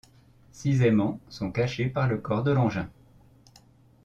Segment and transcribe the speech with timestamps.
[0.51, 2.89] Six aimants sont cachés par le corps de l'engin.